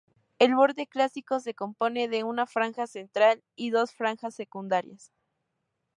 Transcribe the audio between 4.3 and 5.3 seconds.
secundarias.